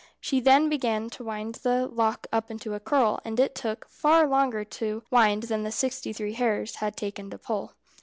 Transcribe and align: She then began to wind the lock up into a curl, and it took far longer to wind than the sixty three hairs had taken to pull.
She 0.19 0.39
then 0.39 0.67
began 0.67 1.11
to 1.11 1.23
wind 1.23 1.59
the 1.61 1.85
lock 1.85 2.25
up 2.33 2.49
into 2.49 2.73
a 2.73 2.79
curl, 2.79 3.19
and 3.23 3.39
it 3.39 3.53
took 3.53 3.87
far 3.87 4.25
longer 4.27 4.63
to 4.65 5.03
wind 5.11 5.43
than 5.43 5.61
the 5.61 5.71
sixty 5.71 6.11
three 6.11 6.33
hairs 6.33 6.77
had 6.77 6.97
taken 6.97 7.29
to 7.29 7.37
pull. 7.37 7.75